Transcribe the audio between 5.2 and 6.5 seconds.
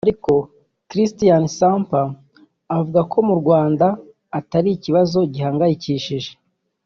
gihangayikishije